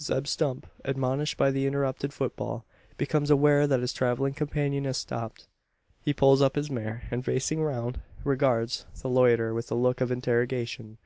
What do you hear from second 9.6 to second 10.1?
a look